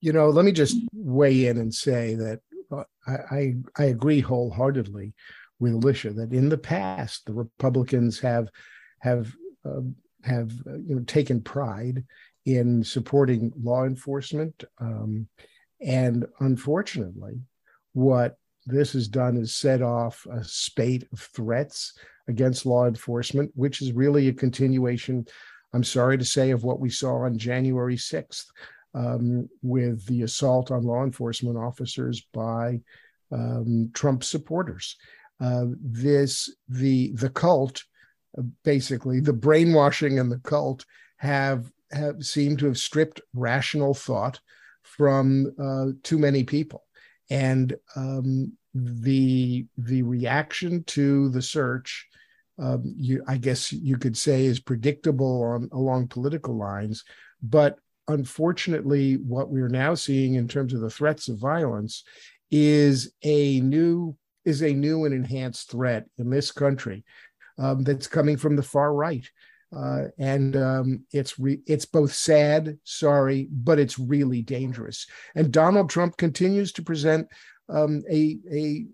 [0.00, 2.40] You know, let me just weigh in and say that
[2.72, 5.12] uh, I, I, I agree wholeheartedly
[5.60, 8.48] with Alicia that in the past the Republicans have
[9.00, 9.32] have
[9.66, 9.82] uh,
[10.24, 12.04] have uh, you know taken pride
[12.44, 14.64] in supporting law enforcement.
[14.78, 15.28] Um,
[15.80, 17.40] and unfortunately,
[17.92, 21.94] what this has done is set off a spate of threats
[22.28, 25.26] against law enforcement, which is really a continuation,
[25.72, 28.44] I'm sorry to say, of what we saw on January 6th
[28.94, 32.80] um, with the assault on law enforcement officers by
[33.32, 34.96] um, Trump supporters.
[35.40, 37.82] Uh, this the the cult,
[38.38, 40.84] uh, basically the brainwashing and the cult
[41.16, 44.40] have have seemed to have stripped rational thought
[44.82, 46.84] from uh, too many people,
[47.30, 52.06] and um, the the reaction to the search,
[52.58, 57.04] um, you, I guess you could say, is predictable on along political lines,
[57.42, 57.78] but
[58.08, 62.04] unfortunately, what we're now seeing in terms of the threats of violence
[62.50, 67.04] is a new is a new and enhanced threat in this country
[67.58, 69.28] um, that's coming from the far right.
[69.74, 75.06] Uh, and um, it's re- it's both sad, sorry, but it's really dangerous.
[75.34, 77.26] And Donald Trump continues to present
[77.68, 78.84] um, a a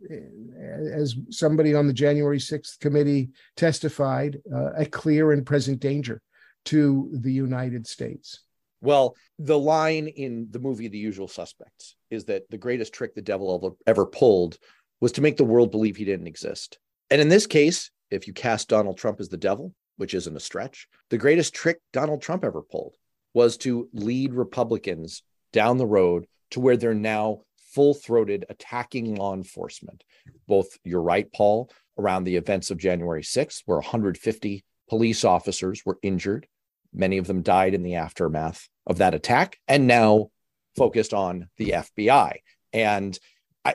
[0.94, 6.22] as somebody on the January sixth committee testified, uh, a clear and present danger
[6.66, 8.40] to the United States.
[8.80, 13.22] Well, the line in the movie The Usual Suspects is that the greatest trick the
[13.22, 14.58] devil ever, ever pulled
[15.00, 16.78] was to make the world believe he didn't exist.
[17.10, 20.40] And in this case, if you cast Donald Trump as the devil, which isn't a
[20.40, 20.88] stretch.
[21.10, 22.96] The greatest trick Donald Trump ever pulled
[23.34, 27.42] was to lead Republicans down the road to where they're now
[27.74, 30.02] full throated attacking law enforcement.
[30.46, 35.98] Both, you're right, Paul, around the events of January 6th, where 150 police officers were
[36.02, 36.46] injured.
[36.94, 40.30] Many of them died in the aftermath of that attack, and now
[40.76, 42.36] focused on the FBI.
[42.72, 43.18] And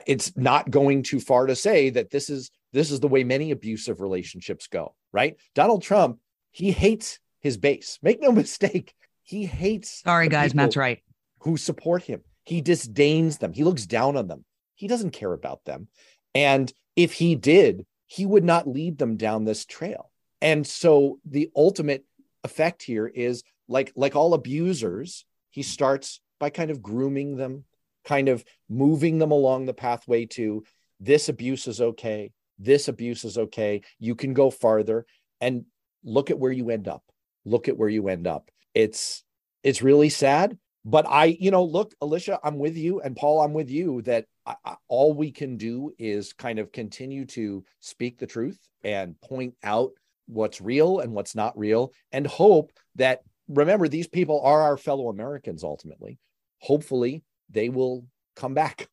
[0.06, 3.52] it's not going too far to say that this is this is the way many
[3.52, 5.36] abusive relationships go, right?
[5.54, 6.18] Donald Trump,
[6.50, 7.98] he hates his base.
[8.02, 10.02] Make no mistake, he hates.
[10.02, 11.00] Sorry, guys, Matt's right.
[11.40, 12.22] Who support him.
[12.42, 13.52] He disdains them.
[13.52, 14.44] He looks down on them.
[14.74, 15.88] He doesn't care about them.
[16.34, 20.10] And if he did, he would not lead them down this trail.
[20.42, 22.04] And so the ultimate
[22.42, 27.64] effect here is like like all abusers, he starts by kind of grooming them,
[28.04, 30.64] kind of moving them along the pathway to
[31.00, 33.82] this abuse is okay this abuse is okay.
[33.98, 35.06] You can go farther
[35.40, 35.64] and
[36.04, 37.02] look at where you end up.
[37.44, 38.50] Look at where you end up.
[38.74, 39.22] It's
[39.62, 43.54] it's really sad, but I, you know, look, Alicia, I'm with you, and Paul, I'm
[43.54, 44.02] with you.
[44.02, 48.58] That I, I, all we can do is kind of continue to speak the truth
[48.82, 49.92] and point out
[50.26, 55.08] what's real and what's not real, and hope that remember these people are our fellow
[55.08, 56.18] Americans ultimately.
[56.58, 58.88] Hopefully, they will come back.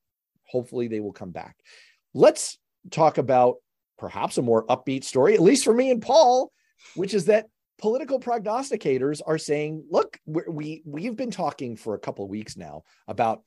[0.48, 1.56] Hopefully, they will come back.
[2.14, 2.58] Let's
[2.90, 3.58] talk about
[3.98, 6.52] perhaps a more upbeat story, at least for me and Paul,
[6.96, 7.46] which is that
[7.80, 12.84] political prognosticators are saying, look, we we've been talking for a couple of weeks now
[13.08, 13.44] about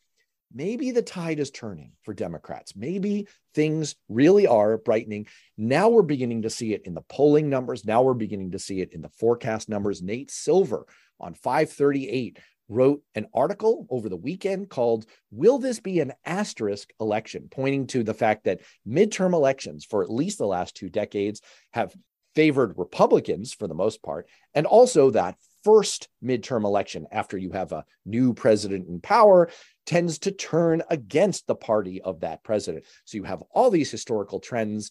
[0.52, 2.76] maybe the tide is turning for Democrats.
[2.76, 5.26] Maybe things really are brightening.
[5.56, 7.84] Now we're beginning to see it in the polling numbers.
[7.84, 10.02] Now we're beginning to see it in the forecast numbers.
[10.02, 10.86] Nate Silver
[11.20, 17.48] on 538 wrote an article over the weekend called Will This Be an Asterisk Election?
[17.50, 21.40] pointing to the fact that midterm elections for at least the last two decades
[21.72, 21.94] have
[22.34, 27.72] favored Republicans for the most part, and also that first midterm election after you have
[27.72, 29.48] a new president in power
[29.86, 32.84] tends to turn against the party of that president.
[33.04, 34.90] So you have all these historical trends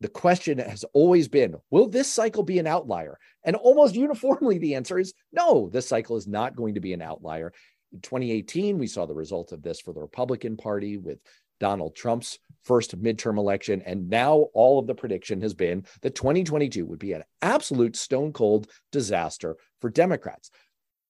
[0.00, 3.18] the question has always been will this cycle be an outlier?
[3.44, 7.02] And almost uniformly, the answer is no, this cycle is not going to be an
[7.02, 7.52] outlier.
[7.92, 11.18] In 2018, we saw the result of this for the Republican Party with
[11.58, 13.82] Donald Trump's first midterm election.
[13.84, 18.32] And now all of the prediction has been that 2022 would be an absolute stone
[18.32, 20.50] cold disaster for Democrats.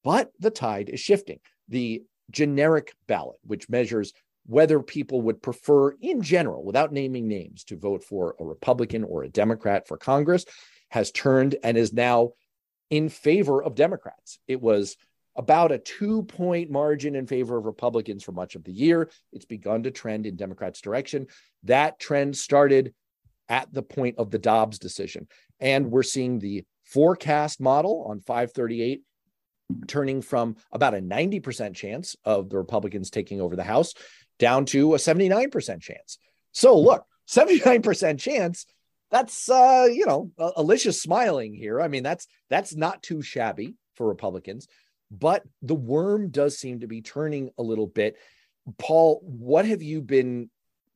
[0.03, 1.39] But the tide is shifting.
[1.69, 4.13] The generic ballot, which measures
[4.51, 9.23] whether people would prefer, in general, without naming names, to vote for a Republican or
[9.23, 10.45] a Democrat for Congress
[10.89, 12.33] has turned and is now
[12.91, 14.41] in favor of Democrats.
[14.49, 14.97] It was
[15.37, 19.09] about a two point margin in favor of Republicans for much of the year.
[19.33, 21.29] It's begun to trend in Democrats' direction.
[21.63, 22.93] That trend started
[23.49, 25.29] at the point of the Dobbs decision.
[25.61, 29.03] And we're seeing the forecast model on 538
[29.87, 33.95] turning from about a 90% chance of the Republicans taking over the House
[34.41, 36.19] down to a 79% chance.
[36.51, 38.67] So look, 79% chance
[39.11, 44.07] that's uh you know alicia's smiling here i mean that's that's not too shabby for
[44.07, 44.69] republicans
[45.11, 48.17] but the worm does seem to be turning a little bit
[48.79, 50.49] paul what have you been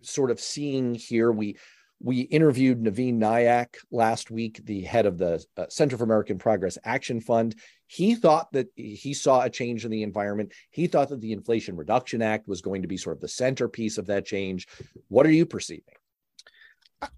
[0.03, 1.57] sort of seeing here we
[2.01, 6.77] we interviewed Navin Nayak last week, the head of the uh, Center for American Progress
[6.85, 7.55] Action Fund.
[7.95, 10.53] He thought that he saw a change in the environment.
[10.71, 13.99] He thought that the Inflation Reduction Act was going to be sort of the centerpiece
[13.99, 14.67] of that change.
[15.07, 15.95] What are you perceiving?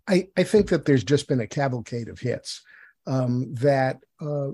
[0.07, 2.63] I, I think that there's just been a cavalcade of hits
[3.07, 4.51] um, that uh,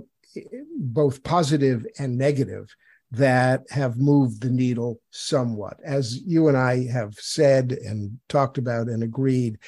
[0.77, 2.73] both positive and negative
[3.11, 5.79] that have moved the needle somewhat.
[5.83, 9.59] As you and I have said and talked about and agreed,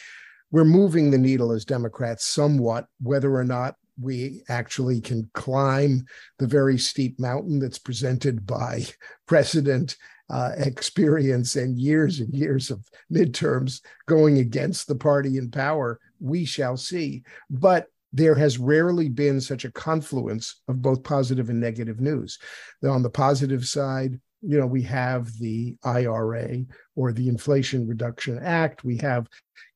[0.53, 6.05] we're moving the needle as Democrats somewhat, whether or not we actually can climb
[6.39, 8.85] the very steep mountain that's presented by
[9.27, 9.97] precedent,
[10.31, 16.01] uh, experience, and years and years of midterms going against the party in power.
[16.21, 17.23] We shall see.
[17.51, 22.39] But there has rarely been such a confluence of both positive and negative news.
[22.85, 26.65] On the positive side, you know, we have the IRA
[26.95, 28.85] or the Inflation Reduction Act.
[28.85, 29.27] We have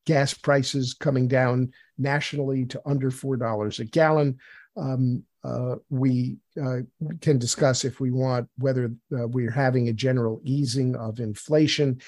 [0.06, 4.38] gas prices coming down nationally to under $4 a gallon.
[4.76, 6.78] Um, uh, we uh,
[7.20, 8.86] can discuss if we want whether
[9.16, 12.00] uh, we're having a general easing of inflation.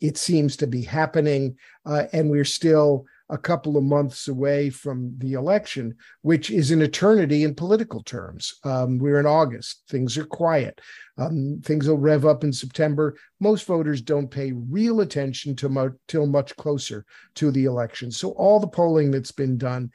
[0.00, 1.56] It seems to be happening,
[1.86, 6.82] uh, and we're still a couple of months away from the election, which is an
[6.82, 8.54] eternity in political terms.
[8.64, 10.80] Um, we're in August, things are quiet.
[11.20, 13.14] Um, things will rev up in September.
[13.40, 17.04] Most voters don't pay real attention to mo- till much closer
[17.34, 18.10] to the election.
[18.10, 19.90] So all the polling that's been done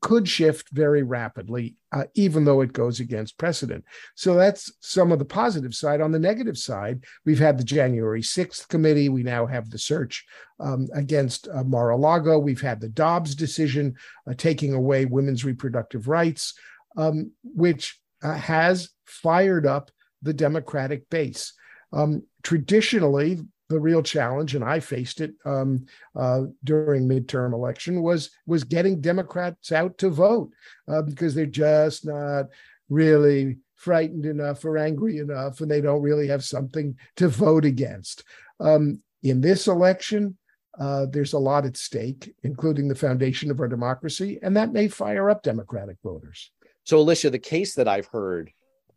[0.00, 3.84] could shift very rapidly, uh, even though it goes against precedent.
[4.14, 6.00] So that's some of the positive side.
[6.00, 9.08] On the negative side, we've had the January 6th committee.
[9.08, 10.24] We now have the search
[10.60, 12.38] um, against uh, Mar-a-Lago.
[12.38, 13.96] We've had the Dobbs decision
[14.30, 16.54] uh, taking away women's reproductive rights,
[16.96, 19.90] um, which uh, has fired up
[20.22, 21.52] the Democratic base.
[21.92, 28.30] Um, traditionally, the real challenge, and I faced it um, uh, during midterm election, was
[28.46, 30.50] was getting Democrats out to vote
[30.88, 32.46] uh, because they're just not
[32.88, 38.24] really frightened enough or angry enough, and they don't really have something to vote against.
[38.58, 40.36] Um, in this election,
[40.78, 44.88] uh, there's a lot at stake, including the foundation of our democracy, and that may
[44.88, 46.50] fire up Democratic voters.
[46.84, 48.50] So, Alicia, the case that I've heard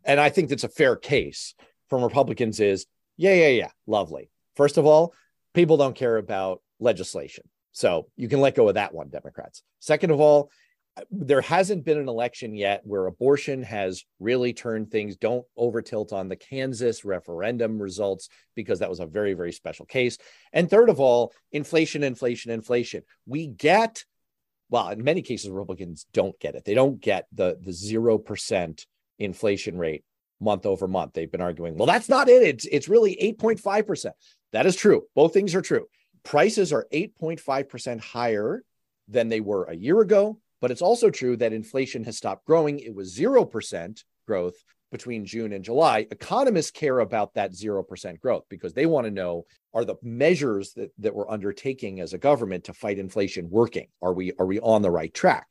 [0.04, 1.54] and I think that's a fair case
[1.88, 2.86] from Republicans is
[3.16, 4.30] yeah, yeah, yeah, lovely.
[4.56, 5.14] First of all,
[5.54, 7.44] people don't care about legislation.
[7.72, 9.62] So you can let go of that one, Democrats.
[9.80, 10.50] Second of all,
[11.10, 15.16] there hasn't been an election yet where abortion has really turned things.
[15.16, 19.86] Don't over tilt on the Kansas referendum results because that was a very, very special
[19.86, 20.18] case.
[20.52, 23.04] And third of all, inflation, inflation, inflation.
[23.24, 24.04] We get,
[24.68, 26.64] well, in many cases, Republicans don't get it.
[26.66, 28.86] They don't get the the zero percent
[29.24, 30.04] inflation rate
[30.40, 31.12] month over month.
[31.14, 32.42] They've been arguing, well, that's not it.
[32.42, 34.10] It's it's really 8.5%.
[34.52, 35.02] That is true.
[35.14, 35.86] Both things are true.
[36.24, 38.62] Prices are 8.5% higher
[39.08, 42.78] than they were a year ago, but it's also true that inflation has stopped growing.
[42.78, 44.54] It was 0% growth
[44.92, 46.06] between June and July.
[46.10, 50.90] Economists care about that 0% growth because they want to know are the measures that,
[50.98, 53.88] that we're undertaking as a government to fight inflation working?
[54.02, 55.48] Are we are we on the right track?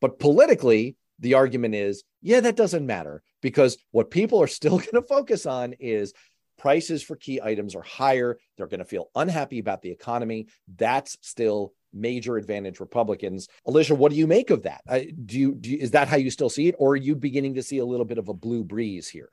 [0.00, 4.92] But politically, the argument is, yeah, that doesn't matter because what people are still going
[4.92, 6.12] to focus on is
[6.58, 8.38] prices for key items are higher.
[8.56, 10.46] They're going to feel unhappy about the economy.
[10.76, 13.48] That's still major advantage Republicans.
[13.66, 14.82] Alicia, what do you make of that?
[15.26, 17.54] Do, you, do you, is that how you still see it, or are you beginning
[17.54, 19.30] to see a little bit of a blue breeze here?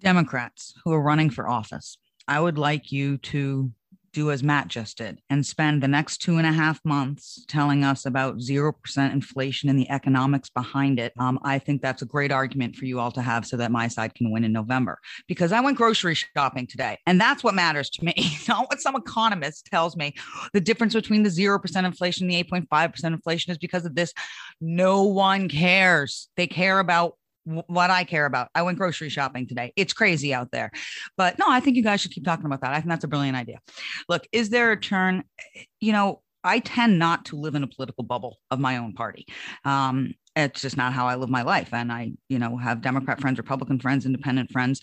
[0.00, 1.96] Democrats who are running for office,
[2.28, 3.72] I would like you to
[4.12, 7.84] do as Matt just did and spend the next two and a half months telling
[7.84, 8.72] us about 0%
[9.12, 13.00] inflation and the economics behind it, um, I think that's a great argument for you
[13.00, 14.98] all to have so that my side can win in November.
[15.28, 18.14] Because I went grocery shopping today, and that's what matters to me,
[18.48, 20.14] not what some economist tells me.
[20.52, 24.12] The difference between the 0% inflation and the 8.5% inflation is because of this.
[24.60, 26.28] No one cares.
[26.36, 28.48] They care about what I care about.
[28.54, 29.72] I went grocery shopping today.
[29.76, 30.70] It's crazy out there.
[31.16, 32.72] But no, I think you guys should keep talking about that.
[32.72, 33.58] I think that's a brilliant idea.
[34.08, 35.24] Look, is there a turn?
[35.80, 39.26] You know, I tend not to live in a political bubble of my own party.
[39.64, 41.68] Um, it's just not how I live my life.
[41.72, 44.80] And I, you know, have Democrat friends, Republican friends, independent friends,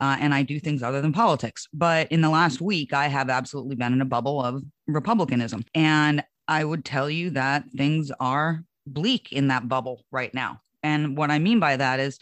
[0.00, 1.66] uh, and I do things other than politics.
[1.72, 5.64] But in the last week, I have absolutely been in a bubble of Republicanism.
[5.74, 10.60] And I would tell you that things are bleak in that bubble right now.
[10.82, 12.18] And what I mean by that is,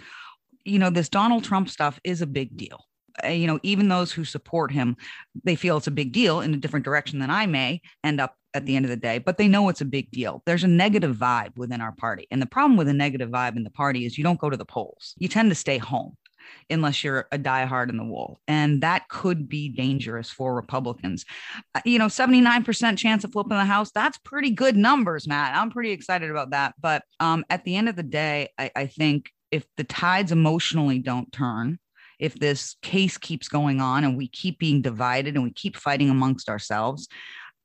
[0.64, 2.84] you know, this Donald Trump stuff is a big deal.
[3.24, 4.96] Uh, you know, even those who support him,
[5.44, 8.36] they feel it's a big deal in a different direction than I may end up
[8.54, 10.42] at the end of the day, but they know it's a big deal.
[10.44, 12.26] There's a negative vibe within our party.
[12.30, 14.56] And the problem with a negative vibe in the party is you don't go to
[14.56, 15.14] the polls.
[15.18, 16.16] You tend to stay home
[16.68, 18.40] unless you're a diehard in the wool.
[18.48, 21.24] And that could be dangerous for Republicans.
[21.74, 25.56] Uh, you know, 79% chance of flipping the House, that's pretty good numbers, Matt.
[25.56, 26.74] I'm pretty excited about that.
[26.80, 30.98] But um, at the end of the day, I, I think if the tides emotionally
[30.98, 31.78] don't turn,
[32.18, 36.10] if this case keeps going on and we keep being divided and we keep fighting
[36.10, 37.08] amongst ourselves,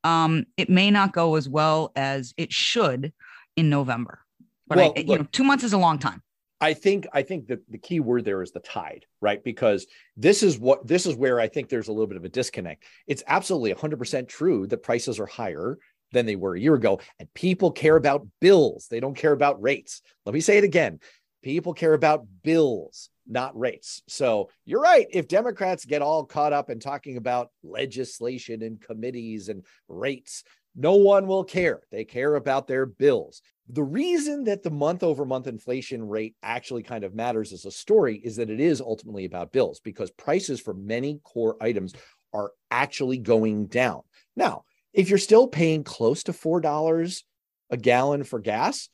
[0.02, 3.12] um, it may not go as well as it should
[3.56, 4.20] in November.
[4.66, 6.22] But well, I, you look, know, two months is a long time.
[6.60, 9.42] I think I think that the key word there is the tide, right?
[9.44, 9.86] Because
[10.16, 12.84] this is what this is where I think there's a little bit of a disconnect.
[13.06, 15.78] It's absolutely 100% true that prices are higher
[16.12, 18.86] than they were a year ago, and people care about bills.
[18.90, 20.02] They don't care about rates.
[20.24, 21.00] Let me say it again:
[21.42, 24.02] people care about bills, not rates.
[24.08, 25.06] So you're right.
[25.10, 30.42] If Democrats get all caught up in talking about legislation and committees and rates,
[30.74, 31.82] no one will care.
[31.90, 33.42] They care about their bills.
[33.68, 37.70] The reason that the month over month inflation rate actually kind of matters as a
[37.70, 41.92] story is that it is ultimately about bills because prices for many core items
[42.32, 44.02] are actually going down.
[44.36, 47.22] Now, if you're still paying close to $4
[47.70, 48.88] a gallon for gas,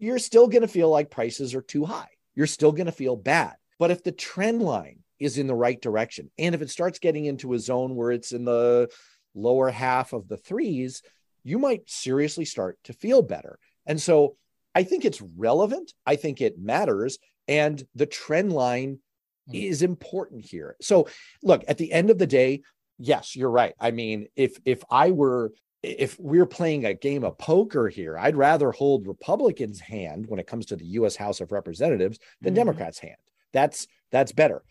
[0.00, 2.08] you're still going to feel like prices are too high.
[2.34, 3.54] You're still going to feel bad.
[3.78, 7.26] But if the trend line is in the right direction, and if it starts getting
[7.26, 8.88] into a zone where it's in the
[9.34, 11.02] lower half of the threes,
[11.44, 13.58] you might seriously start to feel better.
[13.88, 14.36] And so
[14.74, 15.92] I think it's relevant.
[16.06, 17.18] I think it matters.
[17.48, 19.00] And the trend line
[19.48, 19.54] hmm.
[19.54, 20.76] is important here.
[20.80, 21.08] So
[21.42, 22.62] look, at the end of the day,
[22.98, 23.74] yes, you're right.
[23.80, 28.36] I mean, if if I were if we're playing a game of poker here, I'd
[28.36, 32.60] rather hold Republicans' hand when it comes to the US House of Representatives than mm-hmm.
[32.60, 33.16] Democrats' hand.
[33.52, 34.62] That's that's better.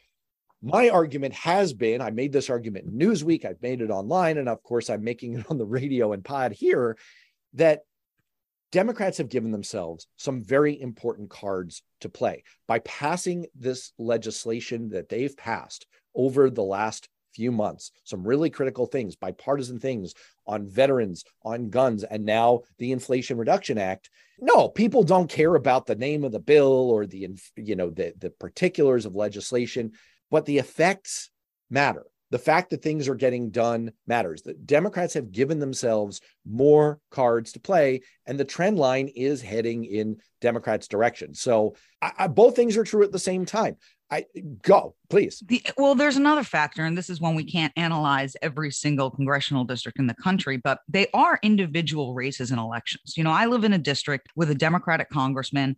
[0.62, 4.50] My argument has been I made this argument in Newsweek, I've made it online, and
[4.50, 6.98] of course, I'm making it on the radio and pod here
[7.54, 7.82] that
[8.72, 15.10] Democrats have given themselves some very important cards to play by passing this legislation that
[15.10, 20.14] they've passed over the last few months, some really critical things, bipartisan things
[20.48, 24.10] on veterans, on guns, and now the Inflation Reduction Act.
[24.40, 28.14] No, people don't care about the name of the bill or the you know the
[28.18, 29.92] the particulars of legislation,
[30.30, 31.30] but the effects
[31.70, 32.06] matter.
[32.32, 34.42] The fact that things are getting done matters.
[34.42, 39.86] The Democrats have given themselves more cards to play, and the trend line is heading
[39.86, 41.34] in Democrats' direction.
[41.34, 43.78] So I, I, both things are true at the same time.
[44.10, 44.26] I
[44.62, 45.44] go, please.
[45.46, 49.66] The, well, there's another factor, and this is one we can't analyze every single congressional
[49.66, 53.16] district in the country, but they are individual races and elections.
[53.18, 55.76] You know, I live in a district with a Democratic congressman.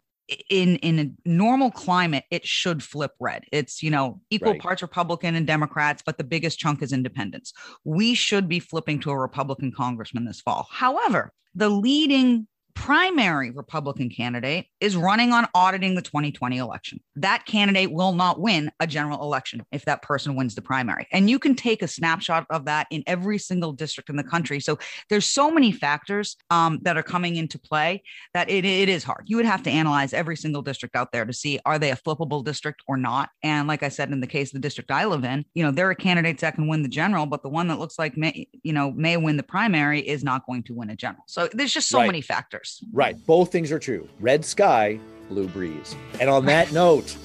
[0.50, 3.44] In in a normal climate, it should flip red.
[3.52, 4.62] It's you know equal right.
[4.62, 7.54] parts Republican and Democrats, but the biggest chunk is independents.
[7.84, 10.68] We should be flipping to a Republican congressman this fall.
[10.72, 17.00] However, the leading primary Republican candidate is running on auditing the 2020 election.
[17.16, 21.08] That candidate will not win a general election if that person wins the primary.
[21.12, 24.60] And you can take a snapshot of that in every single district in the country.
[24.60, 28.04] So there's so many factors um, that are coming into play
[28.34, 29.24] that it, it is hard.
[29.26, 31.96] You would have to analyze every single district out there to see are they a
[31.96, 33.30] flippable district or not.
[33.44, 35.72] And like I said, in the case of the district I live in, you know,
[35.72, 38.48] there are candidates that can win the general, but the one that looks like may,
[38.64, 41.24] you know, may win the primary is not going to win a general.
[41.28, 42.08] So there's just so right.
[42.08, 42.59] many factors.
[42.92, 43.16] Right.
[43.26, 44.08] Both things are true.
[44.20, 45.00] Red sky,
[45.30, 45.96] blue breeze.
[46.20, 47.16] And on that note,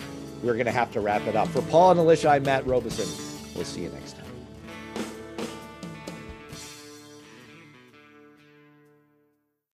[0.43, 1.49] we're going to have to wrap it up.
[1.49, 3.09] For Paul and Alicia, I'm Matt Robison.
[3.55, 4.25] We'll see you next time.